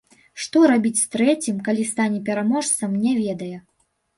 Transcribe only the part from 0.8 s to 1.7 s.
з трэцім,